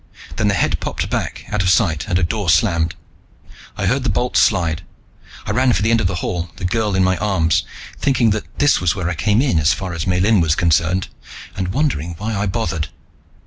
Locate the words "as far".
9.59-9.93